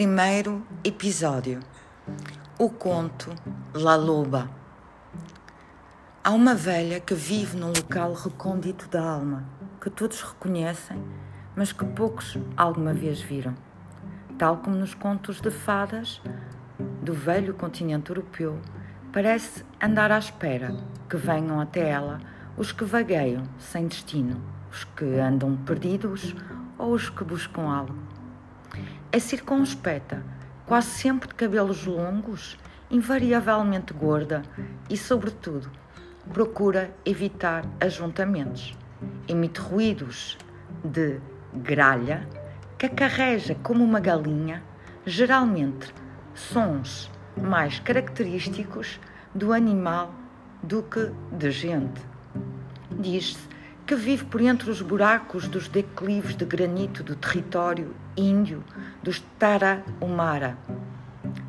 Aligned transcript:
Primeiro 0.00 0.66
episódio: 0.82 1.60
O 2.58 2.70
conto 2.70 3.34
La 3.74 3.96
Loba. 3.96 4.48
Há 6.24 6.30
uma 6.30 6.54
velha 6.54 6.98
que 6.98 7.14
vive 7.14 7.58
num 7.58 7.66
local 7.66 8.14
recôndito 8.14 8.88
da 8.88 9.02
alma, 9.02 9.44
que 9.78 9.90
todos 9.90 10.22
reconhecem, 10.22 10.96
mas 11.54 11.70
que 11.70 11.84
poucos 11.84 12.38
alguma 12.56 12.94
vez 12.94 13.20
viram. 13.20 13.54
Tal 14.38 14.56
como 14.56 14.74
nos 14.74 14.94
contos 14.94 15.38
de 15.38 15.50
fadas 15.50 16.22
do 17.02 17.12
velho 17.12 17.52
continente 17.52 18.08
europeu, 18.08 18.58
parece 19.12 19.66
andar 19.82 20.10
à 20.10 20.18
espera 20.18 20.74
que 21.10 21.18
venham 21.18 21.60
até 21.60 21.90
ela 21.90 22.22
os 22.56 22.72
que 22.72 22.86
vagueiam 22.86 23.42
sem 23.58 23.86
destino, 23.86 24.40
os 24.72 24.82
que 24.82 25.04
andam 25.20 25.58
perdidos 25.58 26.34
ou 26.78 26.94
os 26.94 27.10
que 27.10 27.22
buscam 27.22 27.68
algo 27.68 28.09
é 29.12 29.18
circunspecta, 29.18 30.22
quase 30.66 30.88
sempre 30.88 31.28
de 31.28 31.34
cabelos 31.34 31.84
longos, 31.84 32.56
invariavelmente 32.90 33.92
gorda 33.92 34.42
e, 34.88 34.96
sobretudo, 34.96 35.70
procura 36.32 36.94
evitar 37.04 37.64
ajuntamentos. 37.80 38.76
Emite 39.26 39.60
ruídos 39.60 40.38
de 40.84 41.20
gralha, 41.52 42.28
cacarreja 42.78 43.56
como 43.62 43.82
uma 43.82 43.98
galinha, 43.98 44.62
geralmente 45.04 45.92
sons 46.34 47.10
mais 47.36 47.80
característicos 47.80 49.00
do 49.34 49.52
animal 49.52 50.14
do 50.62 50.82
que 50.82 51.10
de 51.32 51.50
gente. 51.50 52.00
Diz-se 52.90 53.48
que 53.90 53.96
vive 53.96 54.24
por 54.24 54.40
entre 54.40 54.70
os 54.70 54.80
buracos 54.80 55.48
dos 55.48 55.66
declives 55.66 56.36
de 56.36 56.44
granito 56.44 57.02
do 57.02 57.16
território 57.16 57.92
índio 58.16 58.62
dos 59.02 59.18
Tarahumara, 59.36 60.56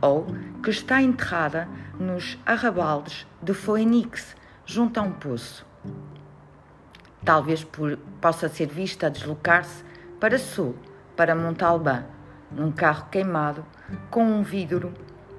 ou 0.00 0.24
que 0.62 0.70
está 0.70 1.02
enterrada 1.02 1.68
nos 1.98 2.38
arrabaldes 2.46 3.26
de 3.42 3.52
Phoenix, 3.52 4.36
junto 4.64 5.00
a 5.00 5.02
um 5.02 5.10
poço. 5.10 5.66
Talvez 7.24 7.64
por, 7.64 7.96
possa 8.20 8.48
ser 8.48 8.68
vista 8.68 9.08
a 9.08 9.10
deslocar-se 9.10 9.82
para 10.20 10.38
sul, 10.38 10.76
para 11.16 11.34
Montalbán, 11.34 12.04
num 12.52 12.70
carro 12.70 13.08
queimado 13.10 13.66
com 14.12 14.22
um 14.22 14.44
vidro 14.44 14.94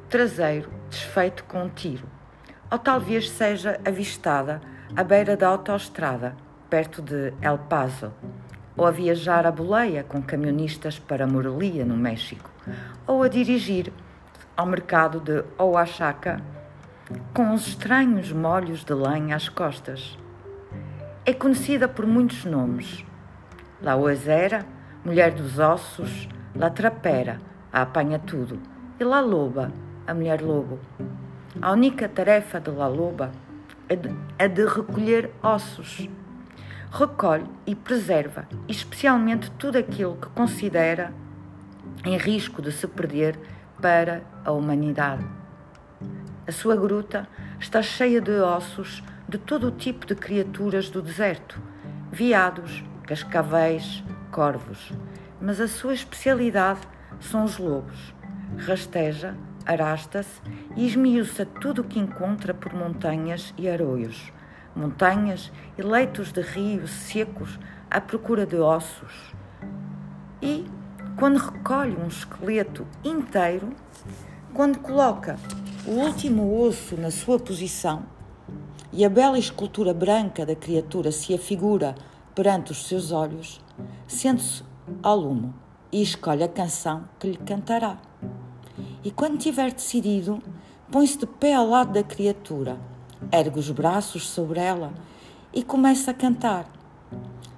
traseiro 0.09 0.69
desfeito 0.89 1.45
com 1.45 1.63
um 1.63 1.69
tiro. 1.69 2.09
Ou 2.69 2.77
talvez 2.77 3.29
seja 3.29 3.79
avistada 3.85 4.59
à 4.97 5.01
beira 5.01 5.37
da 5.37 5.47
autoestrada 5.47 6.48
perto 6.69 7.01
de 7.01 7.33
El 7.41 7.57
Paso, 7.57 8.13
ou 8.77 8.85
a 8.85 8.91
viajar 8.91 9.45
a 9.45 9.51
boleia 9.51 10.03
com 10.03 10.21
camionistas 10.21 10.99
para 10.99 11.27
Morelia, 11.27 11.83
no 11.83 11.97
México, 11.97 12.49
ou 13.07 13.23
a 13.23 13.27
dirigir 13.27 13.91
ao 14.55 14.65
mercado 14.65 15.19
de 15.19 15.43
Oaxaca 15.57 16.41
com 17.33 17.53
os 17.53 17.67
estranhos 17.67 18.31
molhos 18.31 18.83
de 18.83 18.93
lenha 18.93 19.35
às 19.35 19.49
costas. 19.49 20.17
É 21.25 21.33
conhecida 21.33 21.87
por 21.87 22.05
muitos 22.05 22.45
nomes. 22.45 23.03
La 23.81 23.95
Oezera, 23.95 24.65
Mulher 25.03 25.33
dos 25.33 25.57
Ossos, 25.57 26.29
La 26.55 26.69
Trapera, 26.69 27.39
a 27.73 27.81
apanha 27.81 28.19
tudo, 28.19 28.59
e 28.99 29.03
La 29.03 29.21
Loba, 29.21 29.71
a 30.05 30.13
Mulher 30.13 30.41
Lobo. 30.41 30.79
A 31.61 31.71
única 31.71 32.07
tarefa 32.07 32.59
de 32.59 32.69
La 32.69 32.87
Loba 32.87 33.31
é 33.87 33.95
de, 33.95 34.15
é 34.37 34.47
de 34.47 34.65
recolher 34.65 35.31
ossos 35.41 36.07
recolhe 36.91 37.45
e 37.67 37.75
preserva, 37.75 38.47
especialmente 38.67 39.51
tudo 39.51 39.77
aquilo 39.77 40.15
que 40.15 40.27
considera 40.29 41.13
em 42.03 42.17
risco 42.17 42.61
de 42.61 42.71
se 42.71 42.87
perder 42.87 43.39
para 43.81 44.23
a 44.43 44.51
humanidade. 44.51 45.25
A 46.47 46.51
sua 46.51 46.75
gruta 46.75 47.27
está 47.59 47.81
cheia 47.81 48.19
de 48.19 48.31
ossos 48.39 49.03
de 49.27 49.37
todo 49.37 49.67
o 49.67 49.71
tipo 49.71 50.05
de 50.05 50.15
criaturas 50.15 50.89
do 50.89 51.01
deserto, 51.01 51.61
veados, 52.11 52.83
cascavéis, 53.05 54.03
corvos, 54.31 54.91
mas 55.39 55.61
a 55.61 55.67
sua 55.67 55.93
especialidade 55.93 56.81
são 57.19 57.43
os 57.43 57.59
lobos. 57.59 58.15
Rasteja, 58.57 59.35
arasta-se 59.63 60.41
e 60.75 60.87
esmiuça 60.87 61.45
tudo 61.45 61.81
o 61.81 61.83
que 61.83 61.99
encontra 61.99 62.51
por 62.51 62.73
montanhas 62.73 63.53
e 63.57 63.69
arroios 63.69 64.33
montanhas 64.75 65.51
e 65.77 65.81
leitos 65.81 66.31
de 66.31 66.41
rios 66.41 66.91
secos 66.91 67.59
à 67.89 67.99
procura 67.99 68.45
de 68.45 68.57
ossos. 68.57 69.33
E, 70.41 70.65
quando 71.17 71.37
recolhe 71.37 71.95
um 71.97 72.07
esqueleto 72.07 72.85
inteiro, 73.03 73.69
quando 74.53 74.79
coloca 74.79 75.37
o 75.85 75.91
último 75.91 76.61
osso 76.61 76.95
na 76.97 77.11
sua 77.11 77.39
posição 77.39 78.03
e 78.91 79.05
a 79.05 79.09
bela 79.09 79.37
escultura 79.37 79.93
branca 79.93 80.45
da 80.45 80.55
criatura 80.55 81.11
se 81.11 81.33
afigura 81.33 81.95
perante 82.33 82.71
os 82.71 82.87
seus 82.87 83.11
olhos, 83.11 83.61
sente-se 84.07 84.63
ao 85.03 85.17
lume 85.17 85.53
e 85.91 86.01
escolhe 86.01 86.43
a 86.43 86.47
canção 86.47 87.03
que 87.19 87.31
lhe 87.31 87.37
cantará. 87.37 87.97
E 89.03 89.11
quando 89.11 89.37
tiver 89.37 89.71
decidido, 89.71 90.41
põe-se 90.91 91.17
de 91.17 91.25
pé 91.25 91.53
ao 91.53 91.67
lado 91.67 91.93
da 91.93 92.03
criatura 92.03 92.77
ergue 93.31 93.59
os 93.59 93.69
braços 93.71 94.29
sobre 94.29 94.59
ela 94.59 94.93
e 95.53 95.63
começa 95.63 96.11
a 96.11 96.13
cantar. 96.13 96.69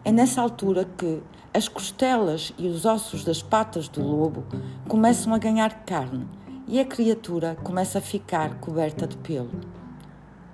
É 0.04 0.12
nessa 0.12 0.42
altura 0.42 0.86
que 0.98 1.22
as 1.54 1.68
costelas 1.68 2.54
e 2.58 2.68
os 2.68 2.86
ossos 2.86 3.24
das 3.24 3.42
patas 3.42 3.88
do 3.88 4.02
lobo 4.02 4.46
começam 4.88 5.34
a 5.34 5.38
ganhar 5.38 5.84
carne 5.86 6.28
e 6.68 6.80
a 6.80 6.86
criatura 6.86 7.58
começa 7.64 7.98
a 7.98 8.02
ficar 8.02 8.56
coberta 8.60 9.06
de 9.06 9.18
pelo. 9.18 9.52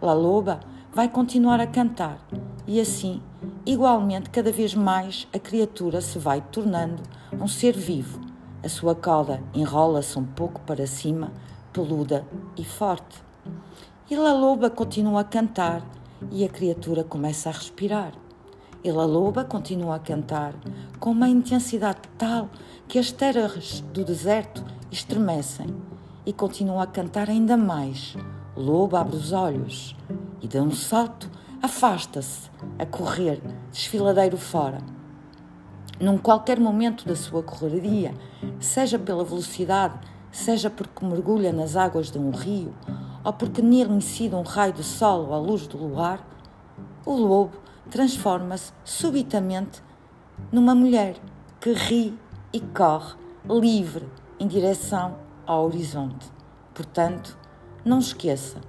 La 0.02 0.14
loba 0.14 0.60
vai 0.92 1.08
continuar 1.08 1.60
a 1.60 1.68
cantar 1.68 2.20
e 2.66 2.82
assim, 2.82 3.22
igualmente, 3.66 4.30
cada 4.30 4.52
vez 4.52 4.74
mais 4.74 5.28
a 5.34 5.40
criatura 5.40 6.02
se 6.02 6.20
vai 6.20 6.42
tornando 6.42 7.04
um 7.40 7.48
ser 7.48 7.78
vivo. 7.78 8.20
A 8.64 8.68
sua 8.68 8.96
cauda 8.96 9.42
enrola-se 9.54 10.18
um 10.18 10.26
pouco 10.26 10.60
para 10.62 10.88
cima, 10.88 11.32
peluda 11.72 12.26
e 12.58 12.66
forte. 12.66 13.24
E 14.10 14.16
La 14.16 14.32
Loba 14.32 14.70
continua 14.70 15.20
a 15.20 15.24
cantar 15.26 15.86
e 16.32 16.46
a 16.46 16.48
criatura 16.48 17.04
começa 17.04 17.50
a 17.50 17.52
respirar. 17.52 18.14
E 18.82 18.90
La 18.90 19.04
Loba 19.04 19.44
continua 19.44 19.96
a 19.96 20.00
cantar 20.00 20.54
com 20.98 21.12
uma 21.12 21.28
intensidade 21.28 22.00
tal 22.18 22.50
que 22.88 22.98
as 22.98 23.12
terras 23.12 23.82
do 23.92 24.06
deserto 24.06 24.64
estremecem 24.90 25.68
e 26.26 26.32
continua 26.32 26.84
a 26.84 26.88
cantar 26.88 27.30
ainda 27.30 27.58
mais. 27.58 28.16
Loba 28.56 29.02
abre 29.02 29.18
os 29.18 29.34
olhos 29.34 29.94
e 30.42 30.48
dá 30.48 30.62
um 30.62 30.72
salto, 30.72 31.30
afasta-se, 31.62 32.50
a 32.80 32.86
correr, 32.86 33.42
desfiladeiro 33.74 34.38
fora. 34.38 34.78
Num 36.00 36.18
qualquer 36.18 36.62
momento 36.62 37.06
da 37.06 37.16
sua 37.18 37.44
correria, 37.44 38.14
seja 38.58 38.98
pela 38.98 39.26
velocidade, 39.26 40.00
seja 40.32 40.70
porque 40.70 41.06
mergulha 41.06 41.52
nas 41.52 41.76
águas 41.76 42.10
de 42.10 42.18
um 42.18 42.32
rio 42.32 42.74
ou 43.28 43.34
porque 43.34 43.62
nele 43.62 43.94
incide 43.94 44.34
um 44.34 44.42
raio 44.42 44.72
de 44.72 44.84
sol 44.84 45.34
à 45.34 45.38
luz 45.38 45.68
do 45.68 45.78
luar, 45.78 46.26
o 47.06 47.14
lobo 47.14 47.58
transforma-se 47.92 48.72
subitamente 48.86 49.84
numa 50.50 50.74
mulher 50.74 51.18
que 51.60 51.74
ri 51.74 52.18
e 52.54 52.62
corre 52.62 53.16
livre 53.50 54.08
em 54.40 54.48
direção 54.48 55.18
ao 55.46 55.66
horizonte. 55.66 56.26
Portanto, 56.74 57.38
não 57.84 58.00
esqueça: 58.00 58.62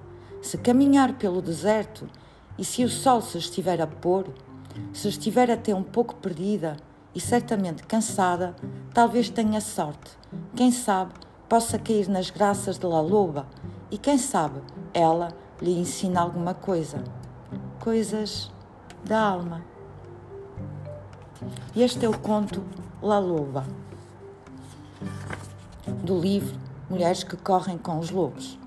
se 0.42 0.58
caminhar 0.58 1.12
pelo 1.12 1.40
deserto 1.40 2.10
e 2.58 2.64
se 2.64 2.82
o 2.82 2.88
sol 2.88 3.22
se 3.22 3.38
estiver 3.38 3.80
a 3.80 3.86
pôr, 3.86 4.26
se 4.92 5.06
estiver 5.06 5.52
até 5.52 5.72
um 5.72 5.84
pouco 5.84 6.16
perdida 6.16 6.76
e 7.14 7.20
certamente 7.20 7.84
cansada, 7.84 8.56
talvez 8.92 9.30
tenha 9.30 9.60
sorte. 9.60 10.18
Quem 10.56 10.72
sabe 10.72 11.12
possa 11.48 11.78
cair 11.78 12.08
nas 12.08 12.28
graças 12.28 12.76
de 12.76 12.86
La 12.86 13.00
Loba 13.00 13.46
e 13.90 13.98
quem 13.98 14.18
sabe 14.18 14.60
ela 14.92 15.28
lhe 15.60 15.78
ensina 15.78 16.20
alguma 16.20 16.54
coisa. 16.54 17.02
Coisas 17.80 18.50
da 19.04 19.20
alma. 19.20 19.62
Este 21.74 22.04
é 22.04 22.08
o 22.08 22.18
conto 22.18 22.62
La 23.00 23.18
Loba, 23.18 23.64
do 26.02 26.18
livro 26.18 26.58
Mulheres 26.90 27.22
que 27.22 27.36
Correm 27.36 27.78
com 27.78 27.98
os 27.98 28.10
Lobos. 28.10 28.58